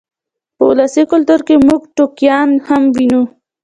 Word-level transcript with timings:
په 0.55 0.63
ولسي 0.69 1.03
کلتور 1.11 1.39
کې 1.47 1.55
موږ 1.67 1.81
ټوکیان 1.95 2.49
هم 2.67 2.81
وینو. 2.95 3.23